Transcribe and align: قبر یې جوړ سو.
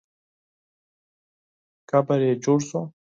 قبر 1.89 2.19
یې 2.27 2.33
جوړ 2.43 2.59
سو. 2.69 2.81